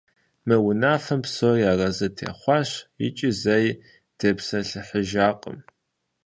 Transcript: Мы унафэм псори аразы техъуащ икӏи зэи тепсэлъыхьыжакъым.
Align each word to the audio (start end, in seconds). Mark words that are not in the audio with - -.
Мы 0.47 0.55
унафэм 0.67 1.19
псори 1.23 1.63
аразы 1.71 2.07
техъуащ 2.17 2.69
икӏи 3.05 3.31
зэи 3.41 3.67
тепсэлъыхьыжакъым. 4.17 5.57